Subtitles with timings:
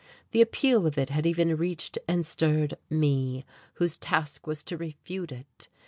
[0.31, 5.31] The appeal of it had even reached and stirred me, whose task was to refute
[5.31, 5.69] it!